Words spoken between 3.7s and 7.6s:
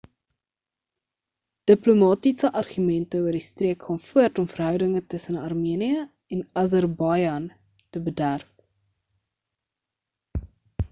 gaan voort om verhoudinge tussen armenië en azerbaijan